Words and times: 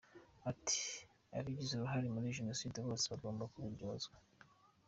Ati 0.51 0.81
"Abagize 1.37 1.71
uruhare 1.73 2.07
muri 2.15 2.35
Jenoside 2.37 2.77
bose 2.85 3.05
bagomba 3.13 3.49
kubiryozwa. 3.51 4.15